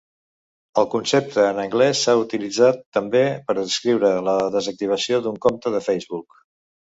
El 0.81 0.85
concepte 0.93 1.43
en 1.49 1.59
anglès 1.63 1.99
s'ha 2.05 2.15
utilitzat 2.21 2.81
també 2.97 3.21
per 3.49 3.57
descriure 3.59 4.11
la 4.29 4.35
desactivació 4.57 5.23
d'un 5.27 5.37
compte 5.47 5.75
de 5.77 5.83
Facebook. 5.91 6.43